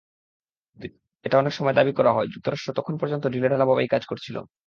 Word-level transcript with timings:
এটা 1.25 1.35
অনেক 1.37 1.53
সময় 1.53 1.75
দাবি 1.75 1.93
করা 1.95 2.11
হয়, 2.13 2.27
যুক্তরাষ্ট্র 2.27 2.69
তখন 2.73 2.93
পর্যন্ত 2.97 3.23
ঢিলেঢালাভাবেই 3.27 3.91
কাজ 3.93 4.03
করছিল। 4.05 4.35